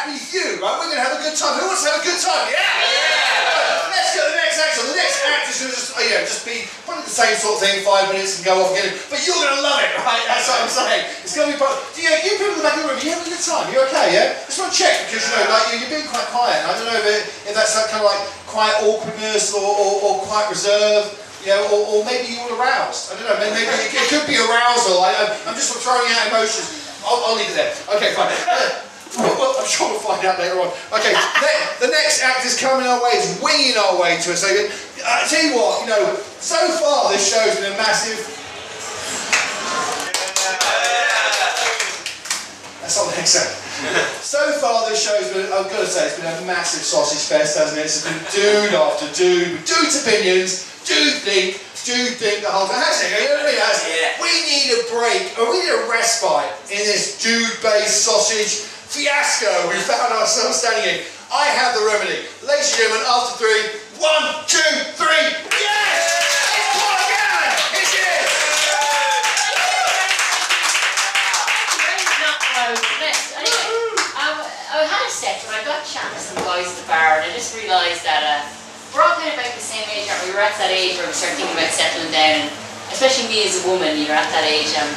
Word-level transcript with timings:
happy 0.00 0.16
you, 0.32 0.56
right? 0.64 0.80
We're 0.80 0.88
going 0.88 0.96
to 0.96 1.04
have 1.04 1.16
a 1.20 1.20
good 1.20 1.36
time. 1.36 1.60
Who 1.60 1.68
wants 1.68 1.84
to 1.84 1.92
have 1.92 2.00
a 2.00 2.04
good 2.04 2.16
time? 2.16 2.48
Yeah! 2.48 2.64
yeah! 2.64 3.92
Let's 3.92 4.16
go 4.16 4.24
to 4.24 4.32
the 4.32 4.40
next 4.40 4.56
actor. 4.56 4.82
The 4.88 4.96
next 4.96 5.20
actor's 5.28 5.58
going 5.60 5.72
to 5.72 5.76
just, 5.76 5.92
oh, 5.92 6.00
yeah, 6.00 6.24
just 6.24 6.42
be 6.48 6.64
probably 6.88 7.04
the 7.04 7.12
same 7.12 7.36
sort 7.36 7.60
of 7.60 7.68
thing, 7.68 7.84
five 7.84 8.08
minutes 8.08 8.40
and 8.40 8.48
go 8.48 8.64
off 8.64 8.72
again. 8.72 8.96
But 9.12 9.20
you're 9.28 9.36
going 9.36 9.60
to 9.60 9.60
love 9.60 9.84
it, 9.84 9.92
right? 10.00 10.24
That's 10.24 10.48
what 10.48 10.64
I'm 10.64 10.72
saying. 10.72 11.04
It's 11.20 11.36
going 11.36 11.52
to 11.52 11.54
be, 11.54 11.60
do 11.60 11.98
you, 12.00 12.10
you 12.24 12.32
people 12.40 12.56
in 12.56 12.60
the 12.64 12.66
back 12.66 12.80
of 12.80 12.88
the 12.88 12.88
room, 12.88 12.96
are 12.96 13.04
you 13.04 13.12
having 13.12 13.28
a 13.28 13.32
good 13.36 13.44
time? 13.44 13.68
You 13.68 13.84
okay, 13.92 14.06
yeah? 14.16 14.40
Just 14.48 14.56
want 14.56 14.72
to 14.72 14.78
check 14.80 15.04
because, 15.04 15.20
you 15.20 15.32
know, 15.36 15.52
like, 15.52 15.64
you, 15.68 15.84
you're 15.84 15.92
being 15.92 16.08
quite 16.08 16.24
quiet. 16.32 16.64
I 16.64 16.72
don't 16.72 16.88
know 16.88 16.96
if, 16.96 17.04
it, 17.04 17.22
if 17.44 17.52
that's 17.52 17.76
that 17.76 17.92
kind 17.92 18.00
of 18.00 18.08
like 18.08 18.22
quiet 18.48 18.80
awkwardness 18.80 19.52
or, 19.52 19.68
or, 19.68 19.92
or 20.00 20.12
quite 20.24 20.48
reserved. 20.48 21.20
You 21.40 21.56
know, 21.56 21.72
or, 21.72 21.80
or 21.88 21.98
maybe 22.04 22.36
you're 22.36 22.52
aroused. 22.52 23.08
I 23.08 23.16
don't 23.16 23.24
know. 23.24 23.40
Maybe 23.40 23.64
it, 23.64 23.88
it 23.96 24.12
could 24.12 24.28
be 24.28 24.36
arousal. 24.36 25.00
I, 25.00 25.24
I'm 25.48 25.56
just 25.56 25.72
throwing 25.80 26.04
out 26.12 26.28
emotions. 26.28 27.00
I'll, 27.00 27.16
I'll 27.24 27.36
leave 27.36 27.48
it 27.48 27.56
there. 27.56 27.72
Okay, 27.96 28.12
fine. 28.12 28.28
Uh, 28.44 28.84
Well, 29.18 29.56
I'm 29.58 29.66
sure 29.66 29.90
we'll 29.90 29.98
find 29.98 30.24
out 30.24 30.38
later 30.38 30.60
on. 30.60 30.70
Okay, 30.94 31.14
the, 31.42 31.86
the 31.86 31.90
next 31.90 32.22
act 32.22 32.46
is 32.46 32.58
coming 32.58 32.86
our 32.86 33.02
way, 33.02 33.10
is 33.18 33.40
winging 33.42 33.76
our 33.76 34.00
way 34.00 34.20
to 34.22 34.32
us. 34.32 34.42
So, 34.42 34.48
I 34.48 35.26
tell 35.26 35.42
you 35.42 35.56
what, 35.56 35.82
you 35.82 35.88
know, 35.90 36.14
so 36.38 36.56
far 36.78 37.10
this 37.10 37.24
show's 37.26 37.56
been 37.56 37.72
a 37.72 37.76
massive. 37.76 38.20
That's 42.82 42.98
on 42.98 43.10
the 43.10 43.16
next 43.16 43.36
act. 43.36 43.60
so 44.22 44.52
far 44.60 44.88
this 44.88 45.02
show's 45.02 45.32
been, 45.32 45.46
I've 45.52 45.70
got 45.70 45.80
to 45.80 45.86
say, 45.86 46.06
it's 46.06 46.18
been 46.18 46.26
a 46.26 46.46
massive 46.46 46.82
sausage 46.82 47.26
fest, 47.26 47.58
hasn't 47.58 47.78
it? 47.78 47.86
It's 47.86 48.04
been 48.04 48.18
dude 48.30 48.74
after 48.74 49.06
dude, 49.14 49.64
dude's 49.64 50.06
opinions, 50.06 50.68
dude 50.84 51.18
think, 51.24 51.62
dude 51.84 52.18
think 52.20 52.42
the 52.42 52.50
whole 52.50 52.68
time. 52.68 52.82
Hasn't 52.82 53.10
it? 53.10 53.24
You 53.24 53.28
know 53.30 53.42
what 53.42 53.46
I 53.46 53.54
mean? 53.54 53.58
Yeah. 53.58 54.20
We 54.20 54.32
need 54.46 54.68
a 54.74 54.80
break, 54.92 55.22
or 55.38 55.50
we 55.50 55.64
need 55.64 55.72
a 55.72 55.88
respite 55.88 56.50
in 56.70 56.82
this 56.84 57.22
dude-based 57.22 58.04
sausage 58.04 58.68
fiasco 58.90 59.70
we 59.70 59.78
found 59.86 60.10
ourselves 60.18 60.58
standing 60.58 60.82
in. 60.82 60.98
I 61.30 61.46
have 61.54 61.78
the 61.78 61.86
remedy. 61.86 62.26
Ladies 62.42 62.74
and 62.74 62.90
gentlemen, 62.90 63.06
after 63.06 63.38
three, 63.38 63.62
one, 64.02 64.26
two, 64.50 64.58
three, 64.98 65.30
yes! 65.46 66.10
It's 66.58 66.74
Paula 66.74 66.98
Gahan! 67.06 67.54
It's 67.78 67.94
here! 67.94 68.26
Um, 74.18 74.36
I 74.74 74.82
had 74.82 75.06
a 75.06 75.12
set 75.14 75.38
when 75.46 75.54
I 75.54 75.62
got 75.62 75.86
chatting 75.86 76.10
to 76.10 76.18
some 76.18 76.42
guys 76.42 76.66
at 76.66 76.82
the 76.82 76.86
bar 76.90 77.22
and 77.22 77.30
I 77.30 77.32
just 77.38 77.54
realised 77.54 78.02
that 78.02 78.26
uh, 78.26 78.42
we're 78.90 79.06
all 79.06 79.14
kind 79.14 79.30
of 79.30 79.38
about 79.38 79.54
the 79.54 79.62
same 79.62 79.86
age, 79.94 80.10
aren't 80.10 80.26
we? 80.26 80.34
We're 80.34 80.42
at 80.42 80.58
that 80.58 80.74
age 80.74 80.98
where 80.98 81.06
we 81.06 81.14
start 81.14 81.38
thinking 81.38 81.54
about 81.54 81.70
settling 81.70 82.10
down 82.10 82.42
and 82.42 82.50
especially 82.90 83.30
me 83.30 83.46
as 83.46 83.62
a 83.62 83.70
woman, 83.70 84.02
you're 84.02 84.18
at 84.18 84.26
that 84.34 84.42
age, 84.50 84.74
um, 84.74 84.90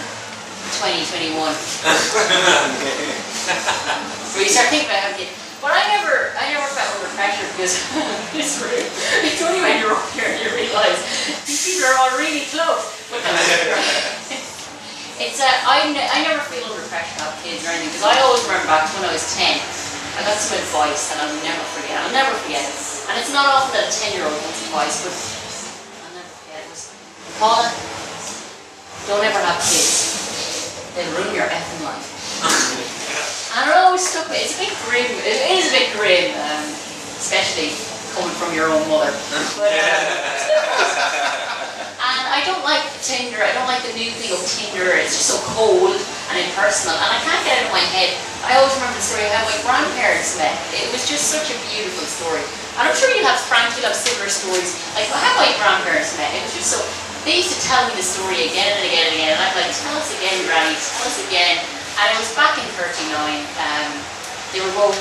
20, 0.82 1.06
21. 1.38 3.22
where 3.44 4.44
you 4.44 4.52
start 4.52 4.70
thinking 4.72 4.90
about 4.90 5.16
kids. 5.20 5.32
But 5.64 5.72
I 5.72 5.88
never, 5.96 6.36
I 6.36 6.52
never 6.52 6.68
felt 6.76 6.92
under 7.00 7.08
pressure 7.16 7.48
because 7.56 7.80
it's 8.36 8.60
rude. 8.60 8.84
It's 9.24 9.40
only 9.40 9.64
when 9.64 9.80
you're 9.80 9.96
up 9.96 10.04
here 10.12 10.28
and 10.28 10.36
you 10.44 10.52
realise 10.52 11.00
these 11.48 11.64
people 11.64 11.88
are 11.88 11.96
all 12.04 12.12
really 12.20 12.44
close. 12.52 12.84
But 13.08 13.24
it's 15.24 15.40
uh, 15.40 15.48
I, 15.48 15.88
ne- 15.96 16.12
I 16.12 16.20
never 16.28 16.44
feel 16.52 16.68
under 16.68 16.84
pressure 16.92 17.16
to 17.16 17.32
have 17.32 17.40
kids 17.48 17.64
or 17.64 17.72
anything 17.72 17.96
because 17.96 18.04
I 18.04 18.20
always 18.28 18.44
remember 18.44 18.68
back 18.68 18.92
to 18.92 18.94
when 19.00 19.08
I 19.08 19.16
was 19.16 19.24
10, 19.40 19.56
I 20.20 20.28
got 20.28 20.36
some 20.36 20.60
advice 20.60 21.16
that 21.16 21.24
I'll 21.24 21.32
never 21.40 21.64
forget. 21.80 21.96
I'll 21.96 22.12
never 22.12 22.36
forget 22.44 22.60
it. 22.60 22.76
And 23.08 23.16
it's 23.24 23.32
not 23.32 23.48
often 23.48 23.72
that 23.80 23.88
a 23.88 23.92
10 23.92 24.20
year 24.20 24.28
old 24.28 24.36
wants 24.36 24.68
advice, 24.68 25.00
but 25.00 25.16
I'll 25.16 26.12
never 26.20 26.28
forget 26.28 26.60
it. 26.60 26.68
It 26.68 26.76
was, 26.76 26.92
Paula, 27.40 27.72
don't 29.08 29.24
ever 29.24 29.40
have 29.48 29.64
kids. 29.64 30.92
They'll 30.92 31.08
ruin 31.16 31.32
your 31.40 31.48
effing 31.48 31.88
life. 31.88 33.00
And 33.54 33.70
it 33.70 33.78
always 33.78 34.02
stuck 34.02 34.26
with 34.34 34.42
It's 34.42 34.58
a 34.58 34.66
bit 34.66 34.74
grim. 34.90 35.06
It 35.22 35.38
is 35.54 35.70
a 35.70 35.78
bit 35.78 35.94
grim, 35.94 36.34
um, 36.42 36.66
especially 37.22 37.70
coming 38.18 38.34
from 38.34 38.50
your 38.58 38.74
own 38.74 38.82
mother. 38.90 39.14
But, 39.54 39.70
um, 39.70 40.06
and 42.18 42.26
I 42.34 42.42
don't 42.50 42.66
like 42.66 42.82
Tinder. 43.06 43.46
I 43.46 43.54
don't 43.54 43.70
like 43.70 43.86
the 43.86 43.94
new 43.94 44.10
thing 44.10 44.34
of 44.34 44.42
Tinder. 44.42 44.98
It's 44.98 45.14
just 45.14 45.30
so 45.30 45.38
cold 45.54 45.94
and 46.34 46.42
impersonal. 46.42 46.98
And 46.98 47.14
I 47.14 47.22
can't 47.22 47.46
get 47.46 47.62
it 47.62 47.70
in 47.70 47.74
my 47.74 47.86
head. 47.94 48.18
I 48.42 48.58
always 48.58 48.74
remember 48.82 48.98
the 48.98 49.06
story 49.06 49.30
of 49.30 49.38
how 49.38 49.46
my 49.46 49.54
grandparents 49.62 50.34
met. 50.42 50.58
It 50.74 50.90
was 50.90 51.06
just 51.06 51.30
such 51.30 51.54
a 51.54 51.58
beautiful 51.70 52.10
story. 52.10 52.42
And 52.82 52.90
I'm 52.90 52.98
sure 52.98 53.14
you'll 53.14 53.30
have, 53.30 53.38
Frank, 53.38 53.70
you'll 53.78 53.86
have 53.86 53.94
similar 53.94 54.34
stories. 54.34 54.82
Like 54.98 55.06
well, 55.14 55.22
how 55.22 55.38
my 55.38 55.54
grandparents 55.62 56.18
met. 56.18 56.34
It 56.34 56.42
was 56.42 56.58
just 56.58 56.74
so, 56.74 56.82
they 57.22 57.38
used 57.38 57.54
to 57.54 57.62
tell 57.70 57.86
me 57.86 57.94
the 57.94 58.02
story 58.02 58.50
again 58.50 58.82
and 58.82 58.86
again 58.90 59.14
and 59.14 59.16
again. 59.22 59.38
And 59.38 59.46
I'm 59.46 59.54
like, 59.54 59.70
tell 59.78 59.94
us 59.94 60.10
again, 60.18 60.42
Granny, 60.50 60.74
tell 60.74 61.06
us 61.06 61.22
again. 61.30 61.62
And 61.94 62.10
it 62.10 62.18
was 62.18 62.34
back 62.34 62.58
in 62.58 62.66
39. 62.74 63.14
Um, 63.62 63.92
they 64.50 64.62
were 64.66 64.74
both 64.74 64.98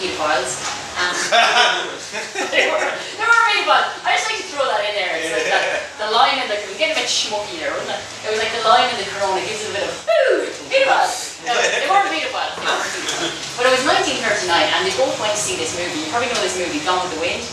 pedophiles. 0.00 0.56
Um, 0.96 1.12
they 2.54 2.70
were 2.72 2.80
they 2.80 3.24
were 3.28 3.42
pedophiles. 3.44 3.92
I 4.08 4.16
just 4.16 4.26
like 4.32 4.40
to 4.40 4.48
throw 4.48 4.64
that 4.64 4.82
in 4.88 4.94
there. 4.96 5.12
It's 5.20 5.30
like 5.36 5.48
that, 5.52 5.84
the 6.00 6.08
line 6.16 6.40
in 6.40 6.48
the 6.48 6.56
we 6.64 6.80
get 6.80 6.96
a 6.96 6.98
bit 6.98 7.12
schmucky 7.12 7.60
there, 7.60 7.76
wasn't 7.76 7.92
it? 7.92 8.02
It 8.24 8.28
was 8.32 8.40
like 8.40 8.52
the 8.56 8.64
line 8.64 8.88
in 8.88 8.96
the 9.04 9.08
corona 9.12 9.44
gives 9.44 9.68
it 9.68 9.70
a 9.70 9.74
bit 9.76 9.84
of 9.84 9.92
ooh, 9.92 10.48
pedophiles. 10.72 11.44
No, 11.44 11.52
they 11.60 11.88
weren't 11.92 12.08
pedophiles. 12.08 12.56
They 12.56 12.64
weren't 12.64 12.88
pedophiles. 12.88 13.56
But 13.60 13.68
it 13.68 13.72
was 13.76 13.84
1939, 13.84 14.48
and 14.48 14.80
they 14.80 14.94
both 14.96 15.14
went 15.20 15.36
to 15.36 15.40
see 15.40 15.60
this 15.60 15.76
movie. 15.76 16.08
You 16.08 16.08
probably 16.08 16.32
know 16.32 16.40
this 16.40 16.56
movie, 16.56 16.80
Gone 16.88 17.04
with 17.04 17.12
the 17.14 17.20
Wind. 17.20 17.44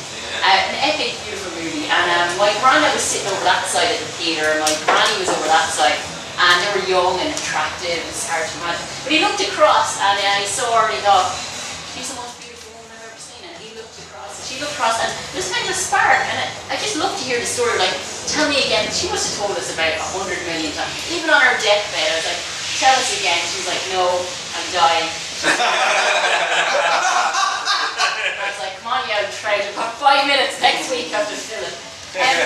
Uh, 0.41 0.71
an 0.71 0.95
epic, 0.95 1.19
beautiful 1.27 1.51
movie. 1.59 1.91
And 1.91 2.07
um, 2.07 2.29
my 2.39 2.49
granddad 2.63 2.95
was 2.95 3.03
sitting 3.03 3.27
over 3.29 3.43
that 3.43 3.67
side 3.67 3.91
of 3.91 3.99
the 3.99 4.09
theatre, 4.15 4.47
and 4.47 4.63
my 4.63 4.73
granny 4.87 5.19
was 5.19 5.27
over 5.27 5.45
that 5.51 5.69
side 5.69 5.99
and 6.41 6.55
they 6.65 6.69
were 6.73 6.85
young 6.89 7.21
and 7.21 7.29
attractive, 7.37 8.01
it's 8.09 8.25
hard 8.25 8.43
to 8.49 8.53
imagine. 8.65 8.81
But 9.05 9.11
he 9.13 9.19
looked 9.21 9.41
across 9.45 10.01
and 10.01 10.17
uh, 10.17 10.41
he 10.41 10.47
saw 10.49 10.65
her 10.81 10.89
and 10.89 10.97
he 10.97 11.01
thought, 11.05 11.29
she's 11.93 12.09
the 12.09 12.17
most 12.17 12.33
beautiful 12.41 12.73
woman 12.81 12.89
I've 12.97 13.13
ever 13.13 13.21
seen. 13.21 13.45
And 13.45 13.53
he 13.61 13.69
looked 13.77 13.93
across 14.01 14.33
and 14.41 14.45
she 14.49 14.57
looked 14.57 14.73
across 14.73 14.97
and 15.05 15.11
this 15.37 15.53
kind 15.53 15.61
of 15.69 15.71
a 15.71 15.77
spark. 15.77 16.17
And 16.25 16.37
I, 16.41 16.47
I 16.73 16.81
just 16.81 16.97
love 16.97 17.13
to 17.13 17.23
hear 17.23 17.37
the 17.37 17.45
story, 17.45 17.77
like, 17.77 17.93
tell 18.25 18.49
me 18.49 18.57
again. 18.65 18.89
She 18.89 19.05
must 19.13 19.29
have 19.29 19.37
told 19.45 19.53
us 19.57 19.69
about 19.73 19.93
a 19.93 20.01
hundred 20.17 20.41
million 20.49 20.73
times. 20.73 20.89
Even 21.13 21.29
on 21.29 21.41
her 21.45 21.53
deathbed, 21.61 22.09
I 22.09 22.15
was 22.17 22.25
like, 22.25 22.41
tell 22.81 22.95
us 22.97 23.13
again. 23.21 23.37
She 23.53 23.61
was 23.61 23.69
like, 23.69 23.83
no, 23.93 24.03
I'm 24.57 24.67
dying. 24.73 25.09
I 27.21 28.45
was 28.49 28.59
like, 28.61 28.73
come 28.81 28.93
on, 28.97 29.05
you 29.05 29.13
old 29.17 29.29
trout. 29.33 29.61
I've 29.61 29.77
got 29.77 29.93
five 30.01 30.25
minutes 30.25 30.57
next 30.61 30.89
week 30.89 31.13
after 31.13 31.33
film 31.37 31.65
it. 31.65 31.75
Um, 32.17 32.37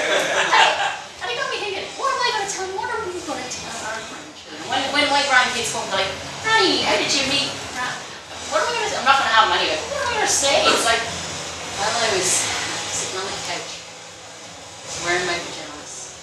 and 1.25 1.27
it 1.31 1.35
got 1.41 1.47
me 1.50 1.57
thinking, 1.57 1.83
what 1.97 2.12
am 2.13 2.22
I 2.22 2.29
going 2.38 2.45
to 2.45 2.51
tell? 2.53 2.67
What 2.77 2.88
are 2.91 3.01
we 3.07 3.17
going 3.17 3.41
to 3.41 3.50
tell 3.50 3.73
our 3.89 3.97
grandchildren? 3.97 4.62
When, 4.69 4.81
when 4.94 5.06
my 5.09 5.25
grandkids 5.25 5.73
come, 5.73 5.81
they're 5.89 6.06
like, 6.06 6.13
Granny, 6.45 6.85
how 6.85 6.94
did 7.01 7.09
you 7.09 7.25
meet? 7.33 7.50
Gra- 7.73 7.97
What 8.53 8.62
am 8.62 8.69
I 8.69 8.77
going 8.77 8.94
to? 8.94 8.97
I'm 9.01 9.07
not 9.09 9.17
going 9.17 9.27
to 9.27 9.35
have 9.35 9.45
them 9.50 9.57
anyway. 9.57 9.79
What 9.89 10.06
am 10.06 10.06
I 10.06 10.22
going 10.22 10.29
to 10.29 10.31
say? 10.31 10.56
It's 10.69 10.85
like, 10.85 11.01
well, 11.01 11.89
I 11.89 12.07
was 12.13 12.29
sitting 12.94 13.17
on 13.19 13.25
the 13.25 13.35
couch, 13.50 13.72
wearing 15.01 15.25
my 15.25 15.38
pajamas, 15.41 16.13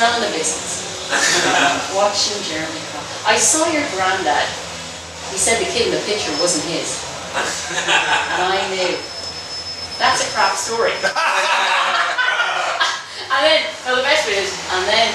smelling 0.00 0.24
the 0.24 0.32
business. 0.32 0.88
watching 1.92 2.40
Jeremy 2.48 2.80
Kyle. 2.88 3.04
I 3.28 3.36
saw 3.36 3.68
your 3.68 3.84
granddad. 3.92 4.48
He 5.28 5.36
said 5.36 5.60
the 5.60 5.68
kid 5.68 5.92
in 5.92 5.92
the 5.92 6.00
picture 6.08 6.32
wasn't 6.40 6.64
his, 6.72 7.04
and 7.36 8.48
I 8.48 8.64
knew. 8.72 8.96
That's 10.00 10.24
a 10.24 10.28
crap 10.32 10.56
story. 10.56 10.96
And 13.30 13.46
then, 13.46 13.62
no, 13.86 13.94
the 13.94 14.02
best 14.02 14.26
bit 14.26 14.42
is, 14.42 14.50
and 14.74 14.82
then 14.90 15.14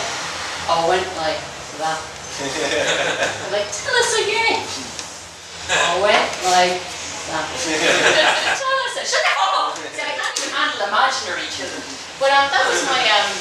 I 0.71 0.87
went 0.87 1.03
like 1.19 1.35
that. 1.83 1.99
I'm 1.99 3.51
like, 3.51 3.67
tell 3.75 3.91
us 3.91 4.11
again. 4.23 4.63
I 5.67 5.99
went 5.99 6.31
like 6.47 6.79
that. 6.79 7.43
tell 8.55 8.77
us, 8.87 8.95
shut 9.03 9.19
up! 9.35 9.75
See, 9.75 9.99
I 9.99 10.15
can't 10.15 10.31
even 10.31 10.53
handle 10.55 10.87
imaginary 10.87 11.43
children. 11.51 11.83
But 12.23 12.31
um, 12.31 12.47
that 12.55 12.63
was 12.71 12.79
my 12.87 13.03
um, 13.03 13.35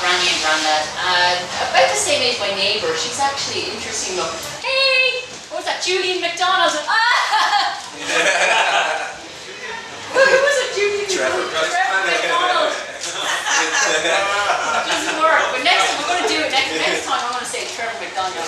granny 0.00 0.28
and 0.28 0.40
granddad. 0.42 0.84
Uh, 1.00 1.40
about 1.72 1.88
the 1.88 1.98
same 1.98 2.20
age 2.22 2.38
my 2.40 2.52
neighbour. 2.54 2.92
She's 2.96 3.20
actually 3.20 3.70
interesting 3.72 4.16
looking. 4.16 4.40
Hey, 4.60 5.24
what 5.52 5.62
was 5.62 5.66
that? 5.68 5.80
Julian 5.84 6.20
McDonald. 6.20 6.74
Ah! 6.86 7.82
Who 10.16 10.22
who 10.22 10.38
was 10.40 10.56
it? 10.64 10.70
Julian 10.72 11.08
Trevor. 11.12 11.44
Trevor 11.52 12.00
McDonald. 12.08 12.72
doesn't 14.88 15.18
work. 15.20 15.44
But 15.52 15.60
next 15.60 15.92
time 15.92 15.96
we're 16.00 16.08
going 16.08 16.24
to 16.24 16.30
do 16.32 16.40
it 16.40 16.50
next 16.52 16.72
next 16.72 17.04
time. 17.04 17.20
I'm 17.20 17.36
going 17.36 17.44
to 17.44 17.50
say 17.50 17.68
Trevor 17.68 18.00
McDonald. 18.00 18.40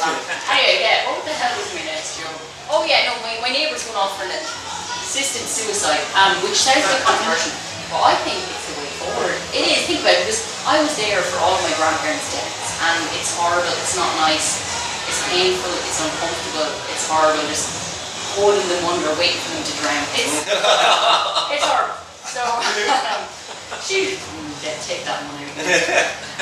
Anyway, 0.48 0.80
yeah. 0.80 1.04
What 1.12 1.28
the 1.28 1.34
hell 1.36 1.52
was 1.60 1.68
my 1.76 1.84
next 1.84 2.16
joke? 2.16 2.40
Oh 2.72 2.88
yeah, 2.88 3.12
no. 3.12 3.20
My, 3.20 3.36
my 3.44 3.52
neighbour's 3.52 3.84
going 3.84 4.00
off 4.00 4.16
for 4.16 4.24
an 4.24 4.32
assisted 4.32 5.44
suicide, 5.44 6.04
um, 6.16 6.36
which 6.44 6.56
sounds 6.56 6.84
like 6.84 7.04
controversial, 7.04 7.52
but 7.92 8.00
I 8.00 8.14
think 8.24 8.40
it's 8.40 8.64
the 8.68 8.80
way 8.80 8.87
forward. 9.14 9.36
It 9.56 9.64
is. 9.64 9.88
Think 9.88 10.04
about 10.04 10.16
it. 10.18 10.28
Because 10.28 10.42
I 10.68 10.82
was 10.84 10.92
there 11.00 11.20
for 11.24 11.40
all 11.40 11.56
of 11.56 11.62
my 11.64 11.72
grandparents' 11.80 12.28
deaths, 12.34 12.76
and 12.84 12.98
it's 13.16 13.32
horrible. 13.36 13.72
It's 13.80 13.96
not 13.96 14.08
nice. 14.20 14.60
It's 15.08 15.22
painful. 15.32 15.72
It's 15.88 16.00
uncomfortable. 16.02 16.68
It's 16.92 17.04
horrible. 17.08 17.40
Just 17.48 17.72
holding 18.36 18.64
them 18.68 18.84
under, 18.86 19.10
waiting 19.16 19.40
for 19.40 19.56
them 19.56 19.64
to 19.64 19.74
drown. 19.80 20.04
It's 20.14 20.34
it's 21.54 21.64
horrible. 21.64 21.98
So. 22.28 22.42
Um, 22.44 23.24
she 23.84 24.16
yeah, 24.64 24.74
take 24.82 25.06
that 25.06 25.22
money. 25.30 25.46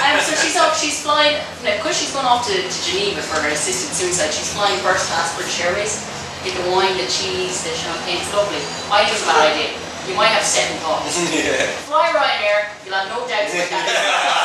um, 0.00 0.16
so 0.24 0.32
she's 0.40 0.56
off. 0.56 0.74
She's 0.78 1.02
flying 1.04 1.36
no 1.62 1.70
because 1.76 1.96
she's 1.96 2.12
going 2.12 2.26
off 2.26 2.46
to, 2.48 2.56
to 2.56 2.78
Geneva 2.84 3.20
for 3.20 3.40
her 3.40 3.50
assisted 3.52 3.92
suicide. 3.92 4.32
She's 4.32 4.52
flying 4.52 4.78
first 4.80 5.08
class 5.12 5.36
British 5.36 5.60
Airways. 5.60 6.00
get 6.44 6.56
the 6.56 6.66
wine, 6.72 6.96
the 6.96 7.06
cheese, 7.06 7.62
the 7.64 7.72
champagne. 7.76 8.18
It's 8.20 8.32
lovely. 8.32 8.60
I 8.88 9.04
a 9.04 9.14
bad 9.28 9.52
idea. 9.52 9.85
You 10.06 10.14
might 10.14 10.30
have 10.32 10.46
second 10.46 10.78
thoughts. 10.80 11.18
yeah. 11.34 11.66
Fly 11.90 12.14
Ryanair, 12.14 12.70
you'll 12.86 12.94
have 12.94 13.10
no 13.10 13.26
doubts 13.26 13.50
about 13.54 13.70
that. 13.74 13.86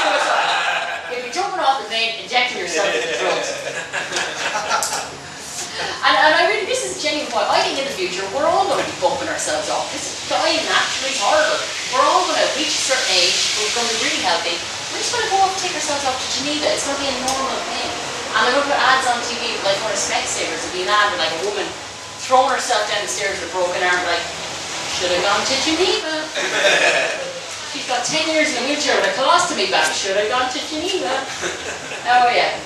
Suicide. 0.01 0.49
You'll 1.11 1.27
be 1.27 1.33
jumping 1.35 1.59
off 1.59 1.83
the 1.83 1.91
plane, 1.91 2.23
injecting 2.23 2.57
yourself 2.63 2.87
with 2.87 3.03
the 3.03 3.19
drugs. 3.19 3.51
And, 6.01 6.13
and 6.13 6.33
I 6.33 6.49
really, 6.49 6.65
this 6.65 6.81
is 6.85 7.01
genuine 7.01 7.29
point. 7.29 7.47
I 7.49 7.61
think 7.61 7.77
in 7.81 7.85
the 7.85 7.95
future 7.95 8.21
we're 8.35 8.45
all 8.45 8.65
going 8.69 8.81
to 8.81 8.85
be 8.85 8.97
bumping 9.01 9.29
ourselves 9.29 9.69
off. 9.69 9.89
This 9.93 10.05
is 10.05 10.13
dying 10.29 10.61
naturally 10.65 11.13
horrible. 11.17 11.57
We're 11.93 12.05
all 12.05 12.25
going 12.25 12.37
to 12.37 12.47
reach 12.57 12.73
a 12.73 12.83
certain 12.93 13.09
age. 13.17 13.33
We're 13.57 13.73
going 13.73 13.85
to 13.89 13.93
be 13.97 13.99
really 14.05 14.21
healthy. 14.21 14.57
We're 14.93 15.01
just 15.01 15.13
going 15.13 15.25
to 15.25 15.31
go 15.33 15.37
off 15.41 15.53
and 15.57 15.61
take 15.61 15.73
ourselves 15.77 16.05
off 16.05 16.17
to 16.21 16.27
Geneva. 16.41 16.69
It's 16.73 16.85
going 16.85 16.97
to 16.97 17.03
be 17.05 17.09
a 17.09 17.17
normal 17.25 17.57
thing. 17.69 17.89
And 18.33 18.39
they're 18.45 18.55
going 18.57 18.65
to 18.67 18.71
put 18.73 18.81
ads 18.81 19.05
on 19.09 19.17
TV 19.25 19.57
like 19.65 19.77
one 19.81 19.93
of 19.93 20.01
Specsavers. 20.01 20.61
It'll 20.61 20.75
be 20.75 20.85
an 20.85 20.91
ad 20.91 21.07
with 21.13 21.21
like 21.21 21.33
a 21.33 21.41
woman 21.49 21.65
throwing 22.21 22.51
herself 22.53 22.85
down 22.89 23.01
the 23.01 23.09
stairs 23.09 23.37
with 23.41 23.49
a 23.49 23.53
broken 23.55 23.81
arm, 23.81 24.01
like 24.05 24.21
should 24.97 25.11
have 25.15 25.23
gone 25.23 25.43
to 25.45 25.55
Geneva. 25.63 26.13
She's 27.71 27.87
got 27.87 28.03
10 28.03 28.35
years 28.35 28.51
in 28.51 28.63
a 28.63 28.67
wheelchair 28.67 28.99
with 28.99 29.07
a 29.07 29.15
colostomy 29.15 29.71
bag. 29.71 29.87
Should 29.95 30.19
have 30.19 30.27
gone 30.27 30.51
to 30.51 30.59
Geneva. 30.67 31.11
Oh, 32.03 32.27
yeah. 32.27 32.59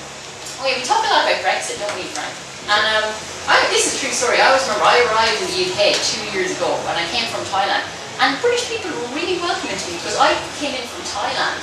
Okay, 0.58 0.80
we 0.80 0.82
talk 0.82 1.06
a 1.06 1.10
lot 1.12 1.28
about 1.28 1.38
Brexit, 1.46 1.78
don't 1.78 1.94
we, 1.94 2.08
Frank? 2.10 2.32
And 2.66 2.82
um, 2.98 3.06
I, 3.46 3.62
this 3.70 3.86
is 3.86 3.94
a 3.94 3.98
true 4.02 4.10
story. 4.10 4.42
I 4.42 4.50
always 4.50 4.66
remember 4.66 4.82
I 4.82 4.98
arrived 5.06 5.38
in 5.46 5.48
the 5.54 5.60
UK 5.70 5.94
two 6.02 6.24
years 6.34 6.50
ago 6.58 6.74
when 6.82 6.98
I 6.98 7.06
came 7.14 7.30
from 7.30 7.46
Thailand. 7.46 7.86
And 8.18 8.34
British 8.42 8.66
people 8.66 8.90
were 8.90 9.12
really 9.14 9.38
welcoming 9.38 9.78
to 9.78 9.86
me 9.86 10.00
because 10.02 10.18
I 10.18 10.34
came 10.58 10.74
in 10.74 10.82
from 10.90 11.04
Thailand. 11.06 11.60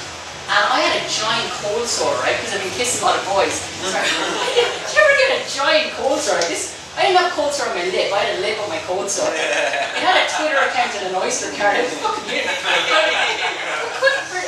And 0.48 0.63
I 0.71 0.80
had 0.80 0.95
a 0.95 1.04
giant 1.12 1.51
cold 1.60 1.83
sore, 1.83 2.15
right? 2.24 2.36
Because 2.39 2.56
I've 2.56 2.63
been 2.63 2.75
kissing 2.80 3.04
a 3.04 3.12
lot 3.12 3.19
of 3.19 3.24
boys. 3.27 3.60
Sorry. 3.83 4.07
Did 4.56 4.92
you 4.95 5.00
ever 5.04 5.15
get 5.19 5.30
a 5.36 5.42
giant 5.51 5.92
cold 6.00 6.19
sore? 6.24 6.39
This, 6.48 6.77
I 6.94 7.10
didn't 7.10 7.18
have 7.18 7.34
a 7.34 7.36
cold 7.36 7.54
sore 7.54 7.69
on 7.69 7.75
my 7.75 7.86
lip. 7.90 8.13
I 8.13 8.19
had 8.22 8.38
a 8.38 8.42
lip 8.45 8.57
on 8.62 8.69
my 8.69 8.78
cold 8.86 9.10
sore. 9.10 9.34
It 9.34 10.01
had 10.01 10.13
a 10.13 10.30
Twitter 10.30 10.62
account 10.62 10.94
and 11.01 11.10
an 11.10 11.16
Oyster 11.18 11.50
card. 11.57 11.81
It 11.81 11.90
fucking 11.98 12.30
weird. 12.30 12.45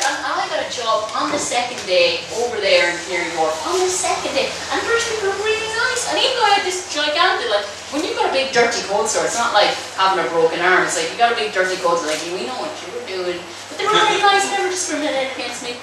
And 0.06 0.21
I 0.30 0.45
got 0.50 0.62
a 0.62 0.69
job 0.69 1.09
on 1.18 1.33
the 1.33 1.42
second 1.42 1.81
day 1.89 2.21
over 2.38 2.62
there 2.62 2.94
in 2.94 2.97
Canary 3.09 3.33
Wharf. 3.33 3.57
On 3.65 3.81
the 3.81 3.89
second 3.89 4.38
day. 4.38 4.53
And 4.69 4.77
the 4.77 4.86
British 4.86 5.09
people 5.09 5.33
were 5.33 5.42
really 5.42 5.69
nice. 5.74 6.06
And 6.13 6.21
even 6.21 6.38
though 6.38 6.45
I 6.45 6.62
had 6.62 6.65
this 6.65 6.86
gigantic, 6.94 7.50
like, 7.50 7.65
when 7.89 8.06
you've 8.06 8.13
got 8.13 8.30
a 8.30 8.33
big 8.33 8.53
dirty 8.53 8.86
cold 8.86 9.09
sore, 9.09 9.25
it's 9.25 9.38
not 9.38 9.53
like 9.57 9.74
having 9.98 10.21
a 10.21 10.27
broken 10.30 10.62
arm. 10.62 10.86
It's 10.86 11.01
like 11.01 11.09
you 11.09 11.18
got 11.18 11.33
a 11.33 11.38
big 11.38 11.50
dirty 11.50 11.81
cold 11.81 11.98
sore, 11.98 12.13
like, 12.13 12.21
we 12.30 12.45
know 12.45 12.62
what 12.62 12.69
you 12.86 12.94
were 12.94 13.06
doing. 13.09 13.41
But 13.41 13.81
they 13.81 13.86
were 13.89 13.98
really 13.98 14.21
nice, 14.30 14.45
never 14.53 14.69
discriminated 14.69 15.33
against 15.33 15.65
me. 15.65 15.81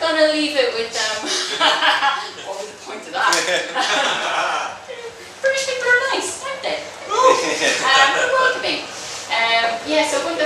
Gonna 0.00 0.32
leave 0.32 0.56
it 0.56 0.72
with 0.72 0.88
them. 0.94 1.16
what 2.48 2.56
was 2.56 2.70
the 2.72 2.80
point 2.86 3.02
of 3.04 3.12
that? 3.12 4.78
British 5.42 5.66
people 5.66 5.90
are 5.90 6.02
nice, 6.14 6.38
aren't 6.46 6.62
they? 6.62 6.78
um, 6.78 8.08
they're 8.14 8.30
welcoming. 8.30 8.80
Um, 9.28 9.66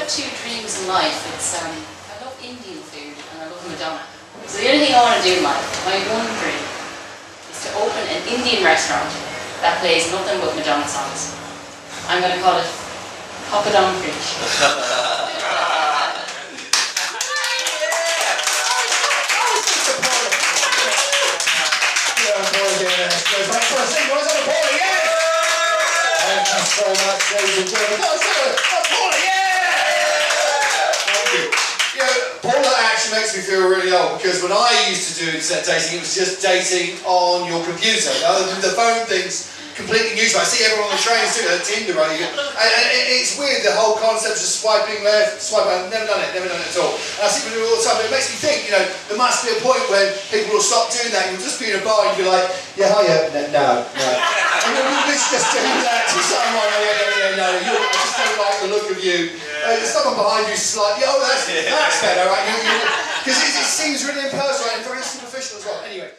yeah, 0.03 0.09
so 0.09 0.23
one 0.23 0.27
two 0.27 0.31
dreams 0.43 0.83
in 0.83 0.89
life, 0.89 1.15
it's 1.35 1.55
um, 1.63 1.71
I 1.71 2.25
love 2.25 2.35
Indian 2.43 2.83
food 2.91 3.15
and 3.15 3.43
I 3.43 3.47
love 3.47 3.63
Madonna. 3.71 4.03
So 4.47 4.59
the 4.59 4.67
only 4.75 4.87
thing 4.87 4.95
I 4.95 5.03
want 5.03 5.23
to 5.23 5.29
do 5.29 5.39
in 5.39 5.45
life, 5.45 5.63
my 5.87 5.95
one 6.11 6.27
dream, 6.43 6.63
is 7.51 7.59
to 7.63 7.71
open 7.79 8.03
an 8.11 8.23
Indian 8.27 8.65
restaurant 8.65 9.11
that 9.63 9.79
plays 9.79 10.11
nothing 10.11 10.41
but 10.41 10.55
Madonna 10.59 10.87
songs. 10.89 11.39
I'm 12.09 12.21
going 12.21 12.35
to 12.35 12.43
call 12.43 12.59
it 12.59 12.67
Papadum 13.51 13.95
Preach. 14.03 14.39
Yeah, 22.23 22.39
boy, 22.39 22.87
yeah. 22.87 23.11
Goes 23.35 23.49
back 23.51 23.65
for 23.67 23.83
a 23.83 23.87
single. 23.91 24.15
Let's 24.15 24.31
have 24.31 24.39
a 24.39 24.47
Paula, 24.47 24.73
yes! 24.79 25.11
Thank 26.23 26.47
you 26.49 26.63
so 26.63 26.87
much, 26.87 27.23
ladies 27.35 27.59
and 27.59 27.67
gentlemen. 27.67 27.99
No, 27.99 28.09
let's 28.15 28.23
have 28.23 28.47
a, 28.47 28.55
a 28.55 28.81
Paula, 28.87 29.17
yeah! 29.27 29.43
Thank 31.03 31.29
you. 31.35 31.45
You 31.51 32.07
know, 32.07 32.15
Paula 32.47 32.73
actually 32.79 33.02
makes 33.13 33.37
me 33.37 33.45
feel 33.45 33.69
really 33.69 33.93
old 33.93 34.17
because 34.17 34.43
when 34.43 34.51
I 34.53 34.73
used 34.89 35.13
to 35.13 35.15
do 35.21 35.25
internet 35.31 35.69
dating, 35.69 36.01
it 36.01 36.03
was 36.03 36.17
just 36.17 36.41
dating 36.41 36.97
on 37.05 37.45
your 37.45 37.61
computer. 37.63 38.11
Now, 38.25 38.41
the, 38.41 38.57
the 38.65 38.73
phone 38.73 39.05
thing's 39.05 39.53
completely 39.77 40.17
new. 40.17 40.29
I 40.29 40.45
see 40.45 40.65
everyone 40.65 40.93
on 40.93 40.97
the 40.97 41.03
trains 41.05 41.37
doing 41.37 41.53
it, 41.53 41.65
Tinder, 41.65 41.97
right? 41.97 42.17
And, 42.17 42.29
and 42.33 42.87
it, 42.93 43.05
it's 43.21 43.37
weird, 43.37 43.65
the 43.65 43.73
whole 43.77 44.01
concept 44.01 44.41
of 44.41 44.49
swiping 44.49 45.05
left, 45.05 45.41
swiping 45.41 45.69
right. 45.69 45.93
Never 45.93 46.09
done 46.09 46.21
it, 46.25 46.33
never 46.37 46.49
done 46.49 46.61
it 46.61 46.73
at 46.73 46.81
all. 46.81 46.97
And 47.21 47.23
I 47.25 47.29
see 47.29 47.49
people 47.49 47.61
do 47.61 47.65
it 47.65 47.73
all 47.73 47.81
the 47.81 47.87
time, 47.87 47.97
but 48.01 48.07
it 48.09 48.13
makes 48.13 48.29
me 48.33 48.37
think, 48.41 48.69
you 48.69 48.73
know, 48.73 48.85
there 49.09 49.21
must 49.21 49.45
be 49.45 49.53
a 49.53 49.59
point 49.61 49.85
when 49.93 50.13
people 50.33 50.57
will 50.57 50.65
stop 50.65 50.93
doing 50.93 51.13
that. 51.13 51.29
You'll 51.33 51.45
just 51.45 51.61
be 51.61 51.73
in 51.73 51.81
a 51.81 51.85
bar 51.85 52.09
and 52.09 52.17
you'll 52.17 52.29
be 52.29 52.33
like, 52.33 52.49
yeah, 52.77 52.93
hiya, 52.93 53.29
no, 53.33 53.41
no. 53.53 53.67
no. 53.85 54.09
you'll 54.73 55.03
just 55.33 55.49
doing 55.53 55.81
that 55.85 56.05
to 56.13 56.19
someone, 56.21 56.69
yeah, 56.77 56.93
yeah, 56.93 57.21
yeah, 57.21 57.41
no, 57.41 57.49
you, 57.65 57.73
I 57.73 58.02
just 58.13 58.29
don't 58.29 58.39
like 58.39 58.61
the 58.61 58.69
look 58.69 58.91
of 58.91 59.03
you. 59.03 59.31
Uh, 59.65 59.77
there's 59.77 59.89
someone 59.89 60.17
behind 60.17 60.49
you 60.49 60.57
slightly, 60.57 61.05
oh, 61.07 61.21
that's, 61.21 61.47
that's 61.71 62.03
better, 62.03 62.29
right? 62.29 62.45
Because 63.25 63.41
it, 63.41 63.61
it 63.61 63.65
seems 63.65 64.05
really 64.05 64.25
impersonal 64.25 64.77
and 64.77 64.85
very 64.85 65.03
superficial 65.03 65.59
as 65.59 65.65
well. 65.65 65.83
Anyway. 65.85 66.11